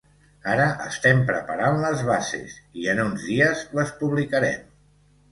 Ara 0.51 0.63
estem 0.85 1.19
preparant 1.25 1.75
les 1.83 2.01
bases 2.07 2.55
i 2.85 2.89
en 2.93 3.01
uns 3.03 3.27
dies 3.27 3.61
les 3.81 3.93
publicarem. 4.01 4.65